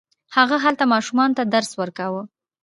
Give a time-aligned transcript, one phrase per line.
[0.35, 2.21] هغه هلته ماشومانو ته درس ورکاوه.